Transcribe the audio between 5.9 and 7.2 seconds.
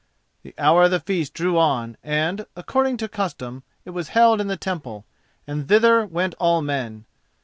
went all men.